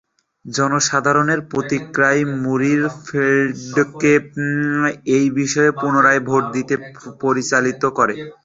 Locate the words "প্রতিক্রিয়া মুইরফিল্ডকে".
1.51-4.13